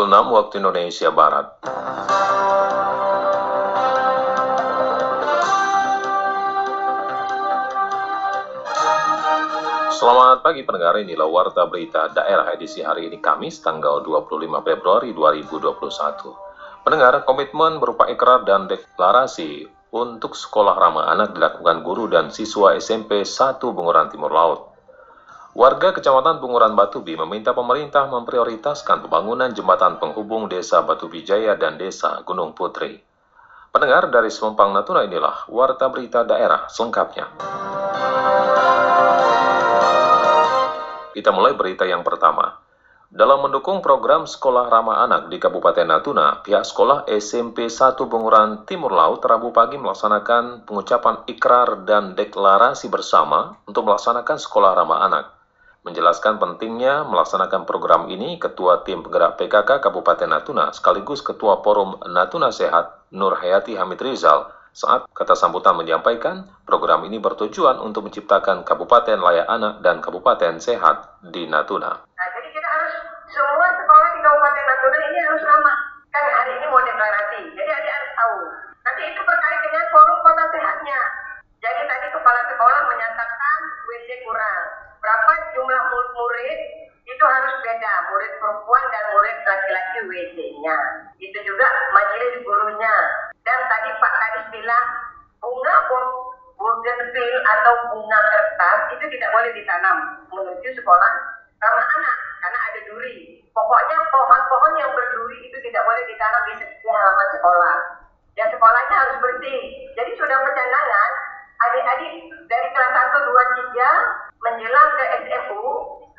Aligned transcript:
pukul 0.00 0.16
6 0.16 0.32
waktu 0.32 0.54
Indonesia 0.64 1.08
Barat. 1.12 1.46
Selamat 9.92 10.40
pagi 10.40 10.64
pendengar, 10.64 10.96
inilah 11.04 11.28
Warta 11.28 11.68
Berita 11.68 12.08
Daerah 12.16 12.48
edisi 12.56 12.80
hari 12.80 13.12
ini 13.12 13.20
Kamis 13.20 13.60
tanggal 13.60 14.00
25 14.00 14.64
Februari 14.64 15.12
2021. 15.12 15.68
Pendengar, 16.80 17.20
komitmen 17.28 17.76
berupa 17.76 18.08
ikrar 18.08 18.48
dan 18.48 18.72
deklarasi 18.72 19.68
untuk 19.92 20.32
sekolah 20.32 20.80
ramah 20.80 21.12
anak 21.12 21.36
dilakukan 21.36 21.84
guru 21.84 22.08
dan 22.08 22.32
siswa 22.32 22.72
SMP 22.80 23.20
1 23.20 23.60
Bunguran 23.60 24.08
Timur 24.08 24.32
Laut. 24.32 24.69
Warga 25.50 25.90
Kecamatan 25.90 26.38
Bunguran 26.38 26.78
Batubi 26.78 27.18
meminta 27.18 27.50
pemerintah 27.50 28.06
memprioritaskan 28.06 29.02
pembangunan 29.02 29.50
jembatan 29.50 29.98
penghubung 29.98 30.46
Desa 30.46 30.86
Batubi 30.86 31.26
Jaya 31.26 31.58
dan 31.58 31.74
Desa 31.74 32.22
Gunung 32.22 32.54
Putri. 32.54 33.02
Pendengar 33.74 34.14
dari 34.14 34.30
Sempang 34.30 34.70
Natuna 34.70 35.02
inilah 35.02 35.50
Warta 35.50 35.90
Berita 35.90 36.22
Daerah 36.22 36.70
selengkapnya. 36.70 37.34
Kita 41.18 41.34
mulai 41.34 41.58
berita 41.58 41.82
yang 41.82 42.06
pertama. 42.06 42.54
Dalam 43.10 43.42
mendukung 43.42 43.82
program 43.82 44.30
Sekolah 44.30 44.70
Ramah 44.70 45.02
Anak 45.02 45.34
di 45.34 45.42
Kabupaten 45.42 45.82
Natuna, 45.82 46.46
pihak 46.46 46.62
sekolah 46.62 47.10
SMP 47.10 47.66
1 47.66 47.98
Bunguran 48.06 48.62
Timur 48.70 48.94
Laut 48.94 49.18
Rabu 49.26 49.50
pagi 49.50 49.74
melaksanakan 49.82 50.62
pengucapan 50.62 51.26
ikrar 51.26 51.82
dan 51.82 52.14
deklarasi 52.14 52.86
bersama 52.86 53.58
untuk 53.66 53.90
melaksanakan 53.90 54.38
Sekolah 54.38 54.78
Ramah 54.78 55.02
Anak. 55.10 55.39
Menjelaskan 55.80 56.36
pentingnya 56.36 57.08
melaksanakan 57.08 57.64
program 57.64 58.12
ini, 58.12 58.36
Ketua 58.36 58.84
Tim 58.84 59.00
Penggerak 59.00 59.40
PKK 59.40 59.80
Kabupaten 59.80 60.28
Natuna 60.28 60.68
sekaligus 60.76 61.24
Ketua 61.24 61.64
Forum 61.64 61.96
Natuna 62.04 62.52
Sehat 62.52 63.08
Nur 63.16 63.32
Hayati 63.40 63.80
Hamid 63.80 63.96
Rizal 64.04 64.52
saat 64.70 65.10
kata 65.10 65.34
sambutan 65.34 65.74
menyampaikan, 65.74 66.46
program 66.62 67.02
ini 67.02 67.18
bertujuan 67.18 67.82
untuk 67.82 68.06
menciptakan 68.06 68.62
kabupaten 68.62 69.18
layak 69.18 69.50
anak 69.50 69.82
dan 69.82 69.98
kabupaten 69.98 70.62
sehat 70.62 71.18
di 71.26 71.50
Natuna. 71.50 71.90
Nah, 71.90 72.28
jadi 72.38 72.48
kita 72.54 72.68
harus 72.70 72.94
semua 73.34 73.66
sekolah 73.74 74.08
di 74.14 74.20
Kabupaten 74.22 74.64
Natuna 74.70 74.98
ini 75.10 75.18
harus 75.26 75.42
ramah. 75.42 75.76
Kan 76.14 76.22
hari 76.22 76.52
ini 76.54 76.66
mau 76.70 76.82
deklarasi, 76.86 77.40
jadi 77.58 77.70
adik 77.82 77.92
harus 77.98 78.12
tahu. 78.14 78.38
Nanti 78.86 79.02
itu 79.10 79.20
berkait 79.26 79.60
dengan 79.66 79.84
forum 79.90 80.18
kota 80.22 80.44
sehatnya. 80.54 81.00
Jadi 81.58 81.80
tadi 81.90 82.06
kepala 82.14 82.40
sekolah 82.46 82.80
menyatakan 82.86 83.58
WC 83.90 84.08
kurang. 84.22 84.79
Jumlah 85.60 85.92
murid 85.92 86.60
itu 87.04 87.20
harus 87.20 87.54
beda, 87.60 87.92
murid 88.08 88.32
perempuan 88.40 88.84
dan 88.96 89.04
murid 89.12 89.36
laki-laki 89.44 89.98
WC-nya. 90.08 90.76
Itu 91.20 91.36
juga 91.44 91.68
majelis 91.92 92.40
gurunya. 92.40 92.96
Dan 93.44 93.60
tadi 93.68 93.92
Pak 94.00 94.14
Kadis 94.24 94.46
bilang 94.56 94.86
bunga 95.36 95.76
bougainville 96.56 97.44
atau 97.44 97.92
bunga 97.92 98.20
kertas 98.24 98.80
itu 98.96 99.04
tidak 99.12 99.28
boleh 99.36 99.52
ditanam 99.52 99.96
menuju 100.32 100.68
sekolah 100.80 101.12
ramah 101.60 101.88
anak 101.92 102.16
karena 102.40 102.58
ada 102.72 102.80
duri. 102.88 103.44
Pokoknya 103.52 104.00
pohon-pohon 104.16 104.80
yang 104.80 104.96
berduri 104.96 105.44
itu 105.44 105.60
tidak 105.60 105.84
boleh 105.84 106.08
ditanam 106.08 106.40
di 106.48 106.56
setiap 106.56 106.88
halaman 106.88 107.28
sekolah. 107.36 107.76
Dan 108.32 108.48
sekolahnya 108.48 108.96
harus 108.96 109.16
bersih. 109.20 109.92
Jadi 109.92 110.16
sudah 110.16 110.40
perjalanan 110.40 111.10
adik-adik 111.68 112.32
dari 112.48 112.68
kelas 112.72 112.92
1, 112.96 113.28
2, 113.28 113.76
3 113.76 114.29
menjelang 114.40 114.90
ke 114.96 115.04
SMU 115.24 115.68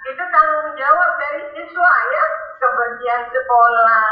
itu 0.02 0.24
tanggung 0.34 0.70
jawab 0.78 1.10
dari 1.22 1.42
siswa 1.54 1.94
ya 2.10 2.26
kebersihan 2.62 3.22
sekolah, 3.34 4.10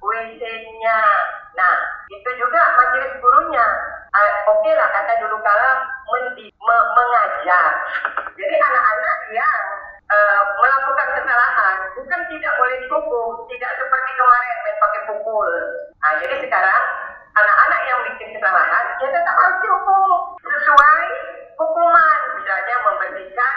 WC-nya. 0.00 1.00
Nah, 1.56 1.74
itu 2.12 2.30
juga 2.36 2.60
majelis 2.76 3.16
gurunya. 3.20 3.66
Uh, 4.16 4.32
Oke 4.48 4.64
okay 4.64 4.72
lah 4.76 4.88
kata 4.92 5.12
dulu 5.20 5.36
kala 5.44 5.84
mendi, 6.08 6.48
me, 6.48 6.76
mengajar. 6.96 7.68
Jadi 8.36 8.56
anak-anak 8.56 9.18
yang 9.32 9.60
uh, 10.08 10.40
melakukan 10.60 11.08
kesalahan 11.20 11.76
bukan 11.96 12.20
tidak 12.32 12.52
boleh 12.56 12.76
dihukum, 12.84 13.44
tidak 13.52 13.72
seperti 13.76 14.10
kemarin 14.16 14.56
main 14.64 14.76
pakai 14.80 15.02
pukul. 15.08 15.52
Nah, 16.00 16.12
jadi 16.20 16.36
sekarang 16.48 16.82
anak-anak 17.36 17.80
yang 17.84 18.00
bikin 18.12 18.28
kesalahan 18.40 18.84
ya 19.04 19.08
tetap 19.12 19.34
harus 19.36 19.58
dihukum 19.60 20.08
sesuai 20.40 21.06
hukuman, 21.56 22.18
misalnya 22.40 22.76
membersihkan 22.84 23.54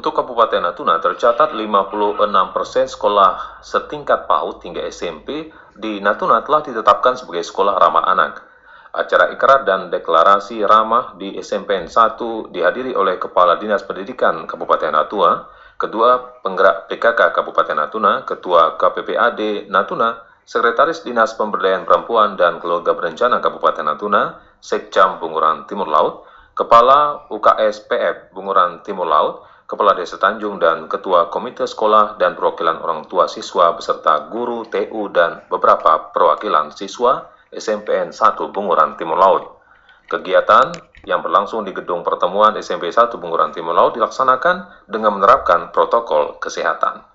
untuk 0.00 0.16
Kabupaten 0.16 0.64
Natuna 0.64 0.96
tercatat 0.96 1.52
56% 1.52 2.88
sekolah 2.88 3.60
setingkat 3.60 4.24
PAUD 4.24 4.64
hingga 4.64 4.88
SMP 4.88 5.52
di 5.76 6.00
Natuna 6.00 6.40
telah 6.40 6.64
ditetapkan 6.64 7.20
sebagai 7.20 7.44
sekolah 7.44 7.76
ramah 7.76 8.08
anak. 8.08 8.40
Acara 8.96 9.28
ikrar 9.28 9.68
dan 9.68 9.92
deklarasi 9.92 10.64
ramah 10.64 11.20
di 11.20 11.36
SMPN 11.36 11.92
1 11.92 12.16
dihadiri 12.48 12.96
oleh 12.96 13.20
Kepala 13.20 13.60
Dinas 13.60 13.84
Pendidikan 13.84 14.48
Kabupaten 14.48 14.88
Natuna, 14.88 15.44
Kedua 15.76 16.40
Penggerak 16.40 16.88
PKK 16.88 17.36
Kabupaten 17.36 17.76
Natuna, 17.76 18.24
Ketua 18.24 18.80
KPPAD 18.80 19.68
Natuna, 19.68 20.16
Sekretaris 20.48 21.04
Dinas 21.04 21.36
Pemberdayaan 21.36 21.84
Perempuan 21.84 22.40
dan 22.40 22.56
Keluarga 22.56 22.96
Berencana 22.96 23.44
Kabupaten 23.44 23.84
Natuna, 23.84 24.40
Sekcam 24.64 25.20
Bunguran 25.20 25.68
Timur 25.68 25.92
Laut, 25.92 26.24
Kepala 26.56 27.28
UKS 27.28 27.84
PF 27.84 28.32
Bunguran 28.32 28.80
Timur 28.80 29.04
Laut, 29.04 29.49
Kepala 29.70 29.94
Desa 29.94 30.18
Tanjung 30.18 30.58
dan 30.58 30.90
Ketua 30.90 31.30
Komite 31.30 31.62
Sekolah 31.62 32.18
dan 32.18 32.34
perwakilan 32.34 32.82
orang 32.82 33.06
tua 33.06 33.30
siswa 33.30 33.70
beserta 33.70 34.26
guru, 34.26 34.66
TU, 34.66 35.06
dan 35.14 35.46
beberapa 35.46 36.10
perwakilan 36.10 36.74
siswa 36.74 37.30
SMPN 37.54 38.10
1 38.10 38.50
Bunguran 38.50 38.98
Timur 38.98 39.14
Laut. 39.14 39.62
Kegiatan 40.10 40.74
yang 41.06 41.22
berlangsung 41.22 41.62
di 41.62 41.70
gedung 41.70 42.02
pertemuan 42.02 42.50
SMP 42.58 42.90
1 42.90 43.14
Bunguran 43.14 43.54
Timur 43.54 43.70
Laut 43.78 43.94
dilaksanakan 43.94 44.90
dengan 44.90 45.14
menerapkan 45.14 45.70
protokol 45.70 46.42
kesehatan. 46.42 47.06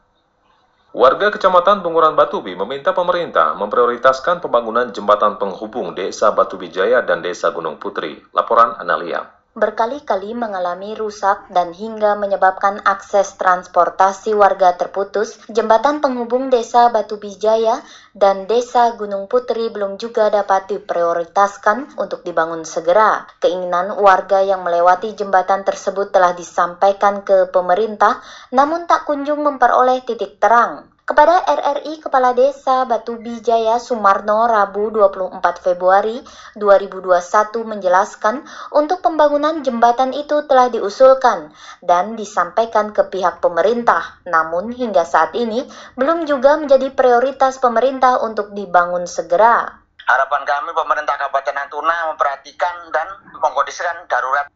Warga 0.95 1.35
Kecamatan 1.35 1.83
Bunguran 1.83 2.15
Batubi 2.15 2.55
meminta 2.55 2.95
pemerintah 2.95 3.51
memprioritaskan 3.59 4.39
pembangunan 4.39 4.95
jembatan 4.95 5.35
penghubung 5.35 5.91
Desa 5.91 6.31
Batubi 6.31 6.71
Jaya 6.71 7.03
dan 7.03 7.19
Desa 7.19 7.51
Gunung 7.51 7.75
Putri. 7.83 8.15
Laporan 8.31 8.79
Analia 8.79 9.43
berkali-kali 9.55 10.35
mengalami 10.35 10.99
rusak 10.99 11.47
dan 11.47 11.71
hingga 11.71 12.19
menyebabkan 12.19 12.83
akses 12.83 13.39
transportasi 13.39 14.35
warga 14.35 14.75
terputus, 14.75 15.39
jembatan 15.47 16.03
penghubung 16.03 16.51
desa 16.51 16.91
Batu 16.91 17.15
Bijaya 17.15 17.79
dan 18.11 18.51
desa 18.51 18.91
Gunung 18.99 19.31
Putri 19.31 19.71
belum 19.71 19.95
juga 19.95 20.27
dapat 20.27 20.75
diprioritaskan 20.75 21.95
untuk 21.95 22.27
dibangun 22.27 22.67
segera. 22.67 23.23
Keinginan 23.39 23.95
warga 23.95 24.43
yang 24.43 24.59
melewati 24.67 25.15
jembatan 25.15 25.63
tersebut 25.63 26.11
telah 26.11 26.35
disampaikan 26.35 27.23
ke 27.23 27.47
pemerintah, 27.47 28.19
namun 28.51 28.85
tak 28.91 29.07
kunjung 29.07 29.39
memperoleh 29.39 30.03
titik 30.03 30.35
terang. 30.35 30.94
Kepada 31.05 31.37
RRI 31.45 32.01
Kepala 32.01 32.33
Desa 32.33 32.81
Batu 32.89 33.21
Bijaya 33.21 33.77
Sumarno 33.77 34.49
Rabu 34.49 34.89
24 34.89 35.37
Februari 35.61 36.17
2021 36.57 37.61
menjelaskan 37.61 38.41
untuk 38.73 39.05
pembangunan 39.05 39.61
jembatan 39.61 40.17
itu 40.17 40.49
telah 40.49 40.73
diusulkan 40.73 41.53
dan 41.85 42.17
disampaikan 42.17 42.89
ke 42.89 43.05
pihak 43.05 43.37
pemerintah. 43.37 44.17
Namun 44.25 44.73
hingga 44.73 45.05
saat 45.05 45.37
ini 45.37 45.69
belum 45.93 46.25
juga 46.25 46.57
menjadi 46.57 46.89
prioritas 46.89 47.61
pemerintah 47.61 48.25
untuk 48.25 48.57
dibangun 48.57 49.05
segera. 49.05 49.77
Harapan 50.09 50.41
kami 50.41 50.73
pemerintah 50.73 51.21
Kabupaten 51.21 51.53
Natuna 51.53 52.17
memperhatikan 52.17 52.89
dan 52.89 53.05
mengkondisikan 53.45 54.09
darurat 54.09 54.49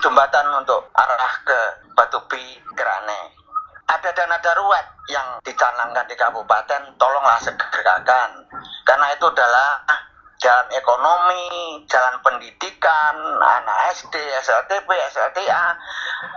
jembatan 0.00 0.48
untuk 0.64 0.88
arah 0.96 1.34
ke 1.44 1.60
Batubi 1.92 2.56
Gerane 2.72 3.39
ada 3.90 4.10
dana 4.14 4.38
darurat 4.38 4.86
yang 5.10 5.42
dicanangkan 5.42 6.06
di 6.06 6.14
kabupaten, 6.14 6.94
tolonglah 6.94 7.38
segerakan. 7.42 8.46
Karena 8.86 9.06
itu 9.10 9.26
adalah 9.26 9.82
jalan 10.40 10.68
ekonomi, 10.72 11.44
jalan 11.90 12.16
pendidikan, 12.22 13.14
anak 13.42 13.78
SD, 13.98 14.14
SLTP, 14.40 14.88
SLTA, 15.12 15.76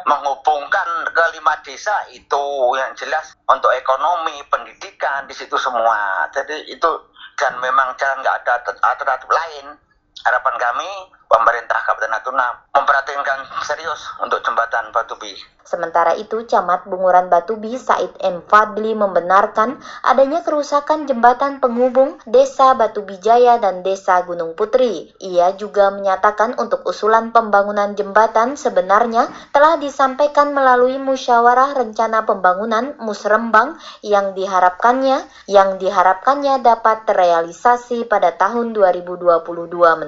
menghubungkan 0.09 1.07
ke 1.13 1.23
lima 1.37 1.55
desa 1.63 1.93
itu 2.09 2.43
yang 2.75 2.91
jelas 2.97 3.37
untuk 3.47 3.71
ekonomi, 3.77 4.41
pendidikan 4.49 5.29
di 5.29 5.33
situ 5.37 5.55
semua. 5.61 6.27
Jadi 6.33 6.73
itu 6.73 6.91
dan 7.37 7.55
memang 7.61 7.95
jalan 7.95 8.19
nggak 8.25 8.37
ada 8.43 8.53
alternatif 8.81 9.29
lain. 9.29 9.77
Harapan 10.21 10.55
kami 10.61 10.89
pemerintah 11.25 11.81
Kabupaten 11.89 12.13
Natuna 12.13 12.47
memperhatikan 12.77 13.41
serius 13.65 14.05
untuk 14.21 14.45
jembatan 14.45 14.93
Batubi. 14.93 15.33
Sementara 15.63 16.13
itu, 16.19 16.43
Camat 16.43 16.85
Bunguran 16.85 17.31
Batubi 17.31 17.79
Said 17.79 18.13
M. 18.21 18.43
Fadli 18.45 18.93
membenarkan 18.93 19.79
adanya 20.03 20.43
kerusakan 20.43 21.07
jembatan 21.07 21.63
penghubung 21.63 22.19
Desa 22.27 22.75
Batubi 22.75 23.17
Jaya 23.17 23.57
dan 23.57 23.81
Desa 23.81 24.21
Gunung 24.27 24.53
Putri. 24.59 25.15
Ia 25.23 25.55
juga 25.55 25.89
menyatakan 25.89 26.59
untuk 26.59 26.83
usulan 26.83 27.31
pembangunan 27.31 27.95
jembatan 27.95 28.59
sebenarnya 28.59 29.31
telah 29.55 29.79
disampaikan 29.79 30.51
melalui 30.51 30.99
musyawarah 30.99 31.73
rencana 31.79 32.27
pembangunan 32.27 32.93
Musrembang 32.99 33.79
yang 34.03 34.35
diharapkannya 34.35 35.25
yang 35.47 35.79
diharapkannya 35.79 36.59
dapat 36.59 37.07
terrealisasi 37.07 38.05
pada 38.05 38.35
tahun 38.35 38.75
2022 38.75 39.31
mendatang. 39.73 40.02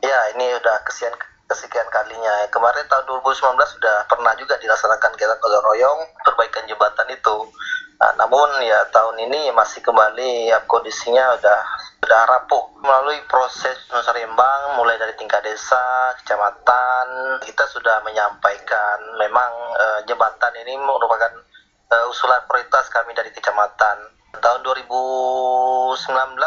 Ya, 0.00 0.20
ini 0.32 0.54
udah 0.56 0.80
kesian 0.88 1.12
kesekian 1.50 1.90
kalinya. 1.90 2.46
Kemarin 2.48 2.86
tahun 2.86 3.04
2019 3.10 3.58
sudah 3.76 4.06
pernah 4.06 4.32
juga 4.38 4.54
dilaksanakan 4.62 5.12
kegiatan 5.18 5.42
gotong 5.42 5.66
royong 5.66 6.00
perbaikan 6.22 6.64
jembatan 6.70 7.10
itu. 7.10 7.36
Nah, 8.00 8.16
namun 8.16 8.48
ya 8.64 8.80
tahun 8.88 9.28
ini 9.28 9.52
masih 9.52 9.84
kembali 9.84 10.48
ya 10.48 10.64
kondisinya 10.64 11.36
udah 11.36 11.58
sudah 12.00 12.22
rapuh 12.24 12.64
melalui 12.80 13.20
proses 13.28 13.76
musrembang 13.92 14.80
mulai 14.80 14.96
dari 14.96 15.12
tingkat 15.20 15.44
desa, 15.44 16.16
kecamatan 16.22 17.36
kita 17.44 17.68
sudah 17.68 18.00
menyampaikan 18.08 18.98
memang 19.20 19.52
uh, 19.76 20.00
jembatan 20.08 20.54
ini 20.64 20.80
merupakan 20.80 21.28
uh, 21.92 22.08
usulan 22.08 22.40
prioritas 22.48 22.88
kami 22.88 23.12
dari 23.12 23.28
kecamatan 23.36 24.00
tahun 24.40 24.60
2019 24.64 25.96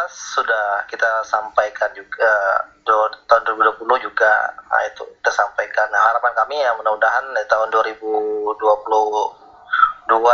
sudah 0.10 0.86
kita 0.90 1.24
sampaikan 1.25 1.90
juga 1.94 2.34
tahun 2.84 3.42
2020 3.56 4.06
juga 4.06 4.34
nah 4.68 4.81
itu 4.86 5.06
kita 5.22 5.31
sampaikan. 5.31 5.88
Nah, 5.94 6.01
harapan 6.12 6.34
kami 6.36 6.60
ya 6.60 6.74
mudah-mudahan 6.75 7.24
di 7.31 7.45
tahun 7.48 7.69
2022 7.72 8.60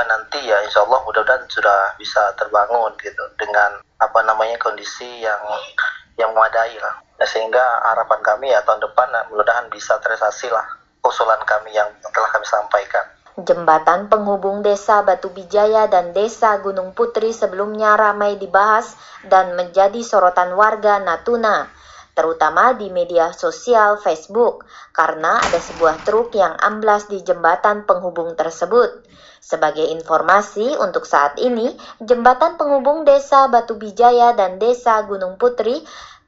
nanti 0.09 0.39
ya 0.47 0.57
insya 0.65 0.81
Allah 0.87 0.99
mudah-mudahan 1.05 1.45
sudah 1.51 1.93
bisa 2.01 2.33
terbangun 2.39 2.95
gitu 3.03 3.23
dengan 3.37 3.77
apa 4.01 4.19
namanya 4.25 4.57
kondisi 4.57 5.21
yang 5.21 5.39
yang 6.17 6.33
memadai 6.33 6.79
lah. 6.79 6.95
Nah, 7.19 7.27
sehingga 7.27 7.61
harapan 7.83 8.19
kami 8.23 8.49
ya 8.49 8.63
tahun 8.65 8.81
depan 8.81 9.07
mudah-mudahan 9.29 9.67
bisa 9.69 9.99
terrealisasi 10.01 10.49
lah 10.49 10.65
usulan 11.03 11.39
kami 11.47 11.71
yang 11.71 11.87
telah 12.11 12.29
kami 12.31 12.43
sampaikan 12.43 13.05
Jembatan 13.39 14.11
penghubung 14.11 14.59
Desa 14.59 14.99
Batu 14.99 15.31
Bijaya 15.31 15.87
dan 15.87 16.11
Desa 16.11 16.59
Gunung 16.59 16.91
Putri 16.91 17.31
sebelumnya 17.31 17.95
ramai 17.95 18.35
dibahas 18.35 18.99
dan 19.23 19.55
menjadi 19.55 20.03
sorotan 20.03 20.59
warga 20.59 20.99
Natuna, 20.99 21.71
terutama 22.11 22.75
di 22.75 22.91
media 22.91 23.31
sosial 23.31 23.95
Facebook, 23.95 24.67
karena 24.91 25.39
ada 25.39 25.55
sebuah 25.55 26.03
truk 26.03 26.35
yang 26.35 26.51
amblas 26.59 27.07
di 27.07 27.23
jembatan 27.23 27.87
penghubung 27.87 28.35
tersebut. 28.35 29.07
Sebagai 29.39 29.87
informasi, 29.87 30.75
untuk 30.75 31.07
saat 31.07 31.39
ini, 31.39 31.71
jembatan 32.03 32.59
penghubung 32.59 33.07
Desa 33.07 33.47
Batu 33.47 33.79
Bijaya 33.79 34.35
dan 34.35 34.59
Desa 34.59 34.99
Gunung 35.07 35.39
Putri 35.39 35.79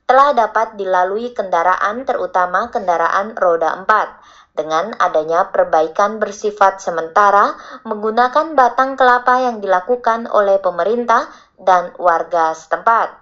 telah 0.08 0.32
dapat 0.32 0.80
dilalui 0.80 1.36
kendaraan 1.36 2.08
terutama 2.08 2.72
kendaraan 2.72 3.36
roda 3.36 3.76
4 3.84 4.32
dengan 4.52 4.92
adanya 5.00 5.48
perbaikan 5.50 6.20
bersifat 6.20 6.84
sementara 6.84 7.56
menggunakan 7.88 8.54
batang 8.54 9.00
kelapa 9.00 9.40
yang 9.42 9.64
dilakukan 9.64 10.28
oleh 10.28 10.60
pemerintah 10.60 11.32
dan 11.56 11.96
warga 11.98 12.52
setempat. 12.52 13.22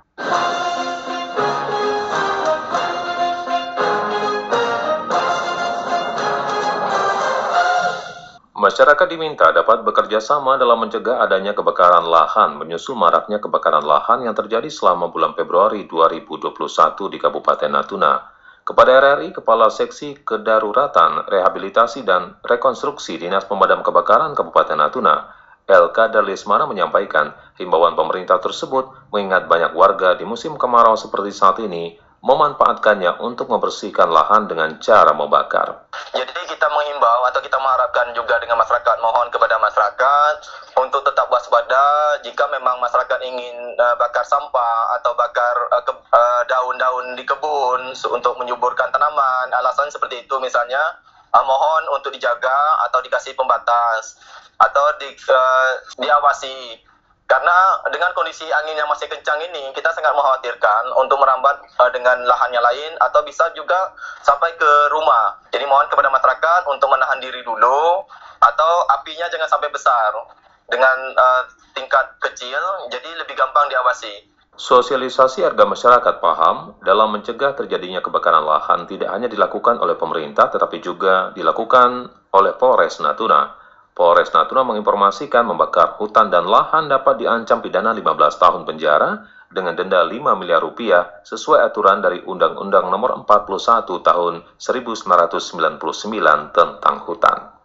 Masyarakat 8.60 9.08
diminta 9.08 9.56
dapat 9.56 9.88
bekerja 9.88 10.20
sama 10.20 10.60
dalam 10.60 10.84
mencegah 10.84 11.24
adanya 11.24 11.56
kebakaran 11.56 12.04
lahan 12.04 12.60
menyusul 12.60 12.92
maraknya 12.92 13.40
kebakaran 13.40 13.88
lahan 13.88 14.28
yang 14.28 14.36
terjadi 14.36 14.68
selama 14.68 15.08
bulan 15.08 15.32
Februari 15.32 15.88
2021 15.88 16.60
di 17.08 17.18
Kabupaten 17.24 17.72
Natuna. 17.72 18.39
Kepada 18.70 19.02
RRI, 19.02 19.34
Kepala 19.34 19.74
Seksi 19.74 20.22
Kedaruratan, 20.22 21.26
Rehabilitasi 21.26 22.06
dan 22.06 22.38
Rekonstruksi 22.46 23.18
Dinas 23.18 23.50
Pemadam 23.50 23.82
Kebakaran 23.82 24.38
Kabupaten 24.38 24.78
Natuna, 24.78 25.26
LK 25.66 26.14
Darlismana 26.14 26.70
menyampaikan 26.70 27.34
himbauan 27.58 27.98
pemerintah 27.98 28.38
tersebut 28.38 29.10
mengingat 29.10 29.50
banyak 29.50 29.74
warga 29.74 30.14
di 30.14 30.22
musim 30.22 30.54
kemarau 30.54 30.94
seperti 30.94 31.34
saat 31.34 31.58
ini 31.66 31.98
memanfaatkannya 32.22 33.26
untuk 33.26 33.50
membersihkan 33.50 34.06
lahan 34.06 34.46
dengan 34.46 34.78
cara 34.78 35.18
membakar. 35.18 35.90
Jadi 36.14 36.42
kita 36.46 36.70
menghimbau 36.70 37.26
atau 37.32 37.42
kita 37.42 37.58
mengharapkan 37.58 38.14
juga 38.14 38.38
dengan 38.38 38.62
masyarakat 38.62 38.96
mohon 39.02 39.34
kepada 39.34 39.56
masyarakat 39.58 40.36
untuk 40.78 41.02
tetap 41.08 41.26
waspada 41.32 42.20
jika 42.22 42.46
memang 42.52 42.78
masyarakat 42.84 43.20
ingin 43.24 43.56
uh, 43.80 43.96
bakar 43.96 44.28
sampah 44.28 45.00
atau 45.00 45.16
bakar 45.16 45.56
di 47.16 47.24
kebun 47.24 47.94
untuk 47.94 48.34
menyuburkan 48.38 48.90
tanaman. 48.92 49.48
Alasan 49.54 49.90
seperti 49.94 50.26
itu 50.28 50.36
misalnya 50.42 50.82
uh, 51.34 51.46
mohon 51.46 51.84
untuk 51.96 52.14
dijaga 52.14 52.84
atau 52.90 53.00
dikasih 53.06 53.38
pembatas 53.38 54.18
atau 54.60 54.86
di, 55.00 55.16
uh, 55.30 55.72
diawasi 56.02 56.84
karena 57.30 57.58
dengan 57.94 58.10
kondisi 58.18 58.50
angin 58.50 58.74
yang 58.74 58.90
masih 58.90 59.06
kencang 59.06 59.38
ini, 59.38 59.70
kita 59.78 59.94
sangat 59.94 60.18
mengkhawatirkan 60.18 60.90
untuk 60.98 61.22
merambat 61.22 61.62
uh, 61.78 61.86
dengan 61.94 62.18
lahan 62.26 62.50
yang 62.50 62.66
lain 62.66 62.98
atau 62.98 63.22
bisa 63.22 63.46
juga 63.54 63.78
sampai 64.26 64.50
ke 64.58 64.72
rumah. 64.90 65.38
Jadi 65.54 65.62
mohon 65.70 65.86
kepada 65.94 66.10
masyarakat 66.10 66.62
untuk 66.66 66.90
menahan 66.90 67.22
diri 67.22 67.46
dulu 67.46 68.02
atau 68.42 68.72
apinya 68.98 69.30
jangan 69.30 69.46
sampai 69.46 69.70
besar 69.70 70.10
dengan 70.74 70.98
uh, 71.14 71.46
tingkat 71.78 72.18
kecil, 72.18 72.58
jadi 72.90 73.10
lebih 73.22 73.38
gampang 73.38 73.70
diawasi. 73.70 74.26
Sosialisasi 74.60 75.48
harga 75.48 75.64
masyarakat 75.64 76.20
paham 76.20 76.76
dalam 76.84 77.16
mencegah 77.16 77.56
terjadinya 77.56 78.04
kebakaran 78.04 78.44
lahan 78.44 78.84
tidak 78.92 79.08
hanya 79.08 79.32
dilakukan 79.32 79.80
oleh 79.80 79.96
pemerintah 79.96 80.52
tetapi 80.52 80.84
juga 80.84 81.32
dilakukan 81.32 82.12
oleh 82.36 82.52
Polres 82.60 83.00
Natuna. 83.00 83.56
Polres 83.96 84.36
Natuna 84.36 84.68
menginformasikan 84.68 85.48
membakar 85.48 85.96
hutan 85.96 86.28
dan 86.28 86.44
lahan 86.44 86.92
dapat 86.92 87.24
diancam 87.24 87.64
pidana 87.64 87.96
15 87.96 88.04
tahun 88.36 88.68
penjara 88.68 89.24
dengan 89.48 89.80
denda 89.80 90.04
5 90.04 90.36
miliar 90.36 90.60
rupiah 90.60 91.08
sesuai 91.24 91.64
aturan 91.64 92.04
dari 92.04 92.20
Undang-Undang 92.20 92.92
Nomor 92.92 93.16
41 93.16 93.88
Tahun 93.88 94.44
1999 94.60 95.80
tentang 96.52 96.96
hutan. 97.08 97.59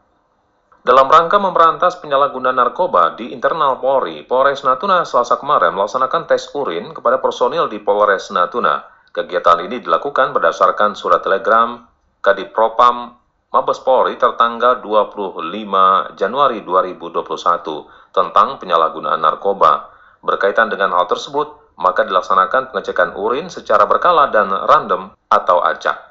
Dalam 0.84 1.08
rangka 1.08 1.40
memberantas 1.40 1.96
penyalahgunaan 1.96 2.60
narkoba 2.60 3.16
di 3.16 3.32
internal 3.32 3.81
Polri, 3.81 4.20
Polres 4.20 4.69
Natuna 4.69 5.00
selasa 5.08 5.40
kemarin 5.40 5.72
melaksanakan 5.72 6.28
tes 6.28 6.52
urin 6.52 6.92
kepada 6.92 7.25
personil 7.25 7.72
di 7.72 7.81
Polres 7.81 8.28
Natuna. 8.28 8.84
Kegiatan 9.08 9.64
ini 9.64 9.81
dilakukan 9.81 10.36
berdasarkan 10.36 10.93
surat 10.93 11.24
telegram 11.24 11.88
Kadipropam 12.20 13.17
Mabes 13.48 13.81
Polri 13.81 14.20
tertanggal 14.20 14.84
25 14.84 16.20
Januari 16.20 16.60
2021 16.60 18.12
tentang 18.12 18.60
penyalahgunaan 18.60 19.24
narkoba. 19.24 19.88
Berkaitan 20.20 20.69
dengan 20.69 20.93
hal 21.00 21.08
tersebut, 21.08 21.81
maka 21.81 22.05
dilaksanakan 22.05 22.76
pengecekan 22.76 23.17
urin 23.17 23.48
secara 23.48 23.88
berkala 23.88 24.29
dan 24.29 24.53
random 24.53 25.17
atau 25.32 25.64
acak. 25.64 26.04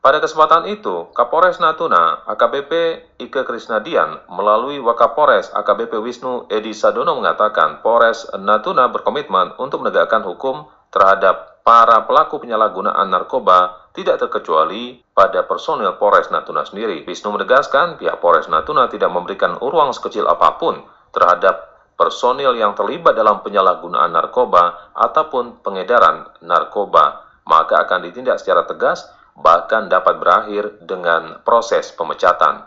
Pada 0.00 0.16
kesempatan 0.16 0.64
itu, 0.72 1.12
Kapolres 1.12 1.60
Natuna 1.60 2.24
AKBP 2.24 2.72
Ike 3.20 3.44
Krisnadian 3.44 4.16
melalui 4.32 4.80
Wakapolres 4.80 5.52
AKBP 5.52 6.00
Wisnu 6.00 6.48
Edi 6.48 6.72
Sadono 6.72 7.20
mengatakan 7.20 7.84
Polres 7.84 8.24
Natuna 8.32 8.88
berkomitmen 8.88 9.60
untuk 9.60 9.84
menegakkan 9.84 10.24
hukum 10.24 10.72
terhadap 10.88 11.60
para 11.68 12.08
pelaku 12.08 12.40
penyalahgunaan 12.40 13.12
narkoba 13.12 13.92
tidak 13.92 14.24
terkecuali 14.24 15.04
pada 15.12 15.44
personil 15.44 15.92
Polres 16.00 16.32
Natuna 16.32 16.64
sendiri. 16.64 17.04
Wisnu 17.04 17.36
menegaskan 17.36 18.00
pihak 18.00 18.24
Polres 18.24 18.48
Natuna 18.48 18.88
tidak 18.88 19.12
memberikan 19.12 19.60
ruang 19.60 19.92
sekecil 19.92 20.24
apa 20.24 20.56
pun 20.56 20.80
terhadap 21.12 21.76
personil 22.00 22.56
yang 22.56 22.72
terlibat 22.72 23.12
dalam 23.12 23.44
penyalahgunaan 23.44 24.16
narkoba 24.16 24.96
ataupun 24.96 25.60
pengedaran 25.60 26.24
narkoba, 26.40 27.20
maka 27.44 27.84
akan 27.84 28.08
ditindak 28.08 28.40
secara 28.40 28.64
tegas 28.64 29.19
bahkan 29.40 29.88
dapat 29.88 30.20
berakhir 30.20 30.84
dengan 30.84 31.40
proses 31.42 31.92
pemecatan. 31.96 32.64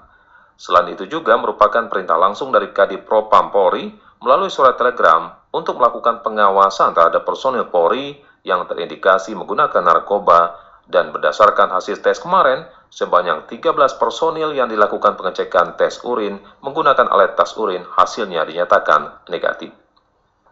Selain 0.58 0.90
itu 0.94 1.10
juga 1.10 1.34
merupakan 1.38 1.90
perintah 1.90 2.18
langsung 2.18 2.54
dari 2.54 2.70
Kadip 2.70 3.06
Propam 3.06 3.50
Polri 3.50 3.90
melalui 4.22 4.50
surat 4.54 4.78
telegram 4.78 5.34
untuk 5.54 5.78
melakukan 5.78 6.22
pengawasan 6.26 6.94
terhadap 6.98 7.26
personil 7.26 7.70
Polri 7.70 8.18
yang 8.44 8.66
terindikasi 8.66 9.38
menggunakan 9.38 9.82
narkoba 9.82 10.58
dan 10.88 11.16
berdasarkan 11.16 11.72
hasil 11.72 12.04
tes 12.04 12.20
kemarin, 12.20 12.68
sebanyak 12.92 13.48
13 13.48 14.00
personil 14.00 14.52
yang 14.52 14.68
dilakukan 14.68 15.16
pengecekan 15.16 15.80
tes 15.80 16.04
urin 16.04 16.40
menggunakan 16.60 17.08
alat 17.08 17.40
tes 17.40 17.56
urin 17.56 17.88
hasilnya 17.88 18.44
dinyatakan 18.44 19.24
negatif. 19.32 19.83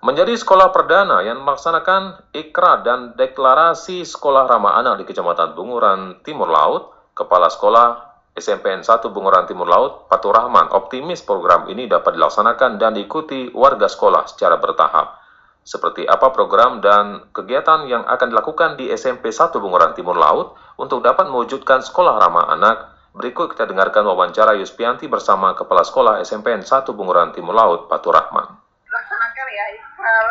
Menjadi 0.02 0.34
sekolah 0.34 0.74
perdana 0.74 1.22
yang 1.22 1.46
melaksanakan 1.46 2.34
ikrar 2.34 2.82
dan 2.82 3.14
deklarasi 3.14 4.02
sekolah 4.02 4.50
ramah 4.50 4.82
anak 4.82 4.98
di 4.98 5.06
Kecamatan 5.06 5.54
Bunguran 5.54 6.18
Timur 6.26 6.50
Laut, 6.50 6.90
Kepala 7.14 7.54
Sekolah 7.54 8.10
SMPN 8.34 8.82
1 8.82 9.14
Bunguran 9.14 9.46
Timur 9.46 9.70
Laut, 9.70 10.10
Patur 10.10 10.34
Rahman, 10.34 10.74
optimis 10.74 11.22
program 11.22 11.70
ini 11.70 11.86
dapat 11.86 12.18
dilaksanakan 12.18 12.82
dan 12.82 12.98
diikuti 12.98 13.54
warga 13.54 13.86
sekolah 13.86 14.26
secara 14.26 14.58
bertahap. 14.58 15.22
Seperti 15.62 16.10
apa 16.10 16.34
program 16.34 16.82
dan 16.82 17.30
kegiatan 17.30 17.86
yang 17.86 18.02
akan 18.02 18.34
dilakukan 18.34 18.82
di 18.82 18.90
SMP 18.90 19.30
1 19.30 19.54
Bunguran 19.62 19.94
Timur 19.94 20.18
Laut 20.18 20.58
untuk 20.82 21.06
dapat 21.06 21.30
mewujudkan 21.30 21.86
sekolah 21.86 22.18
ramah 22.18 22.50
anak, 22.50 22.90
berikut 23.14 23.54
kita 23.54 23.70
dengarkan 23.70 24.02
wawancara 24.10 24.58
Yuspianti 24.58 25.06
bersama 25.06 25.54
Kepala 25.54 25.86
Sekolah 25.86 26.18
SMPN 26.26 26.66
1 26.66 26.90
Bunguran 26.98 27.30
Timur 27.38 27.54
Laut, 27.54 27.86
Patur 27.86 28.18
Rahman 28.18 28.61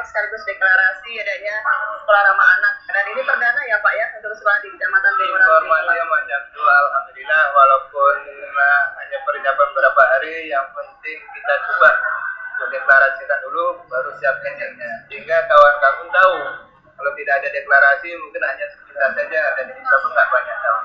sekaligus 0.07 0.43
deklarasi 0.49 1.11
adanya 1.21 1.57
sekolah 2.01 2.23
ramah 2.33 2.49
anak. 2.61 2.75
Dan 2.91 3.05
ini 3.13 3.23
perdana 3.25 3.61
ya 3.67 3.77
Pak 3.81 3.93
ya 3.95 4.07
untuk 4.19 4.33
sekolah 4.39 4.59
di 4.65 4.69
Kecamatan 4.75 5.13
Beguran 5.19 5.47
Informasinya 5.47 6.05
macam 6.09 6.41
itu 6.49 6.63
Alhamdulillah 6.63 7.43
walaupun 7.57 8.17
uh, 8.57 8.85
hanya 9.01 9.19
persiapan 9.25 9.67
beberapa 9.75 10.03
hari 10.17 10.35
yang 10.51 10.67
penting 10.73 11.19
kita 11.35 11.55
coba 11.69 11.91
deklarasikan 12.71 13.39
dulu 13.43 13.83
baru 13.91 14.11
siapkan 14.21 14.53
kerjanya 14.55 14.91
sehingga 15.11 15.37
kawan-kawan 15.51 16.09
tahu 16.13 16.37
kalau 16.95 17.13
tidak 17.17 17.35
ada 17.43 17.49
deklarasi 17.51 18.09
mungkin 18.21 18.43
hanya 18.45 18.67
kita 18.91 19.07
saja 19.15 19.43
dan 19.55 19.67
kita 19.71 19.95
pun 20.03 20.11
nggak 20.11 20.29
banyak 20.35 20.57
tahu. 20.59 20.79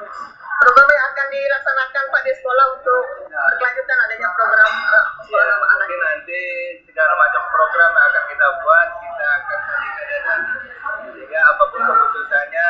Program 0.55 0.87
yang 0.87 1.05
akan 1.09 1.27
dilaksanakan 1.33 2.03
Pak 2.13 2.21
di 2.21 2.31
sekolah 2.37 2.65
untuk 2.77 3.03
berkelanjutan 3.33 3.97
adanya 4.05 4.29
program 4.37 4.69
uh, 4.69 5.05
sekolah 5.25 5.45
ramah 5.49 5.67
anak. 5.73 5.85
Mungkin 5.89 6.01
nanti 6.05 6.41
segala 6.85 7.13
macam 7.17 7.41
program 7.49 7.91
yang 7.91 8.05
akan 8.05 8.23
kita 8.29 8.47
buat 8.61 8.87
kita 9.01 9.25
akan 9.25 9.59
tadi 9.65 9.89
sehingga 11.15 11.39
apa 11.43 11.63
pun 11.73 11.81
keputusannya 11.81 12.69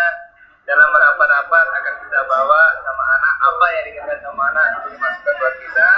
dalam 0.65 0.89
rapat-rapat 0.89 1.65
akan 1.83 1.95
kita 1.99 2.19
bawa 2.25 2.61
sama 2.81 3.03
anak 3.19 3.33
apa 3.37 3.65
yang 3.69 3.83
diinginkan 3.85 4.19
sama 4.23 4.41
anak 4.49 4.65
itu 4.71 4.87
dimasukkan 4.95 5.33
buat 5.35 5.55
kita. 5.59 5.91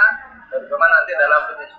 Terutama 0.48 0.86
nanti 0.88 1.12
dalam 1.14 1.40
penyusunan 1.46 1.77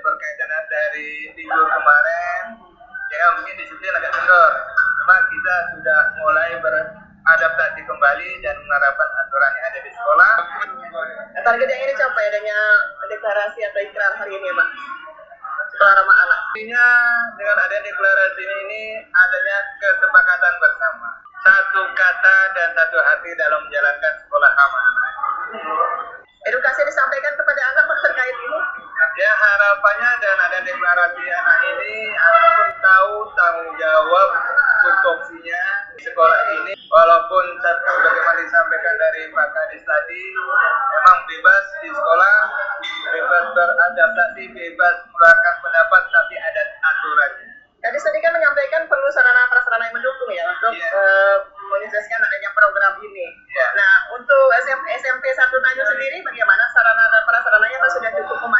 berkaitan 0.00 0.50
dari 0.68 1.30
tidur 1.36 1.66
kemarin, 1.68 2.40
ya 3.12 3.26
mungkin 3.36 3.54
disiplin 3.56 3.94
agak 3.96 4.12
kendor. 4.12 4.52
Cuma 5.00 5.16
kita 5.28 5.56
sudah 5.76 6.00
mulai 6.20 6.50
beradaptasi 6.60 7.80
kembali 7.84 8.30
dan 8.44 8.56
menerapkan 8.56 9.10
aturan 9.24 9.52
yang 9.56 9.66
ada 9.72 9.80
di 9.80 9.90
sekolah. 9.92 10.34
Target 11.40 11.68
yang 11.72 11.82
ini 11.88 11.92
capai 11.96 12.24
adanya 12.28 12.58
deklarasi 13.08 13.60
atau 13.64 13.80
ikrar 13.80 14.12
hari 14.20 14.32
ini, 14.36 14.48
Pak? 14.52 14.68
Sekolah 15.72 15.92
ramah 15.96 16.16
anak. 16.28 16.40
Artinya 16.50 16.84
dengan 17.40 17.56
adanya 17.64 17.82
deklarasi 17.88 18.44
ini 18.44 18.82
adanya 19.08 19.56
kesepakatan 19.80 20.54
bersama. 20.60 21.08
Satu 21.40 21.82
kata 21.96 22.36
dan 22.52 22.68
satu 22.76 22.98
hati 23.00 23.30
dalam 23.40 23.64
menjalankan 23.64 24.12
sekolah 24.20 24.50
ramah 24.52 24.82
anak. 24.92 24.99
Uh, 51.10 51.36
menyukseskan 51.70 52.20
adanya 52.22 52.50
program 52.54 52.94
ini. 53.02 53.26
Yeah. 53.50 53.70
Nah, 53.74 53.94
untuk 54.14 54.46
SMP, 54.62 54.94
SMP 54.98 55.24
1 55.30 55.38
Tanjung 55.50 55.88
sendiri 55.90 56.18
bagaimana 56.22 56.64
sarana 56.70 57.04
dan 57.10 57.22
prasarananya 57.26 57.78
sudah 57.90 58.10
cukup 58.14 58.38
memadai 58.38 58.59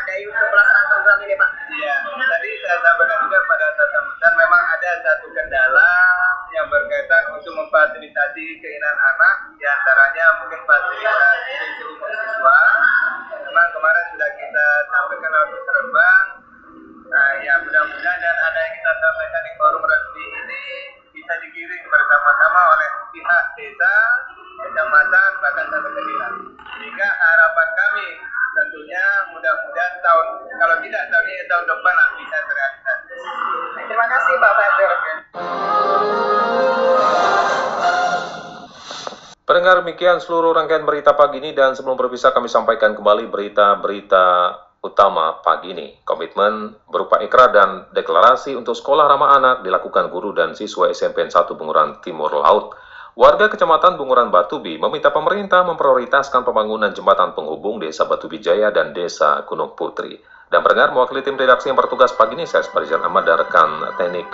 demikian 40.01 40.25
seluruh 40.25 40.57
rangkaian 40.57 40.89
berita 40.89 41.13
pagi 41.13 41.45
ini 41.45 41.53
dan 41.53 41.77
sebelum 41.77 41.93
berpisah 41.93 42.33
kami 42.33 42.49
sampaikan 42.49 42.97
kembali 42.97 43.29
berita-berita 43.29 44.57
utama 44.81 45.45
pagi 45.45 45.77
ini. 45.77 45.93
Komitmen 46.09 46.73
berupa 46.89 47.21
ikrar 47.21 47.53
dan 47.53 47.85
deklarasi 47.93 48.57
untuk 48.57 48.73
sekolah 48.73 49.05
ramah 49.05 49.37
anak 49.37 49.57
dilakukan 49.61 50.09
guru 50.09 50.33
dan 50.33 50.57
siswa 50.57 50.89
SMPN 50.89 51.29
1 51.29 51.53
Bunguran 51.53 52.01
Timur 52.01 52.33
Laut. 52.33 52.73
Warga 53.13 53.53
Kecamatan 53.53 54.01
Bunguran 54.01 54.33
Batubi 54.33 54.81
meminta 54.81 55.13
pemerintah 55.13 55.69
memprioritaskan 55.69 56.49
pembangunan 56.49 56.97
jembatan 56.97 57.37
penghubung 57.37 57.77
Desa 57.77 58.09
Batubi 58.09 58.41
Jaya 58.41 58.73
dan 58.73 58.97
Desa 58.97 59.45
Gunung 59.45 59.77
Putri. 59.77 60.17
Dan 60.49 60.65
pendengar 60.65 60.97
mewakili 60.97 61.21
tim 61.21 61.37
redaksi 61.37 61.69
yang 61.69 61.77
bertugas 61.77 62.17
pagi 62.17 62.41
ini, 62.41 62.49
saya 62.49 62.65
Sparjan 62.65 63.05
Ahmad 63.05 63.29
dan 63.29 63.37
rekan 63.37 63.85
teknik 64.01 64.33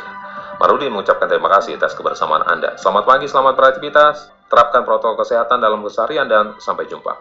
Marudin 0.57 0.89
mengucapkan 0.89 1.29
terima 1.29 1.53
kasih 1.53 1.77
atas 1.77 1.93
kebersamaan 1.93 2.47
Anda. 2.49 2.81
Selamat 2.81 3.05
pagi, 3.05 3.29
selamat 3.29 3.55
beraktivitas, 3.61 4.36
terapkan 4.47 4.87
protokol 4.87 5.23
kesehatan 5.23 5.59
dalam 5.59 5.83
keseharian, 5.83 6.26
dan 6.31 6.55
sampai 6.62 6.87
jumpa. 6.87 7.12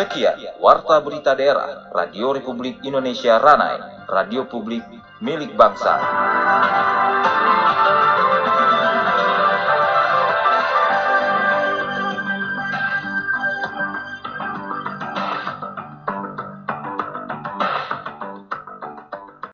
Sekian 0.00 0.40
Warta 0.60 0.96
Berita 1.04 1.36
Daerah 1.36 1.92
Radio 1.92 2.32
Republik 2.32 2.80
Indonesia 2.88 3.36
Ranai, 3.36 4.08
radio 4.08 4.48
publik 4.48 4.80
milik 5.20 5.52
bangsa. 5.52 6.00